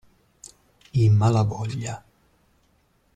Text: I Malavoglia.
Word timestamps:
I 1.01 1.03
Malavoglia. 1.11 1.95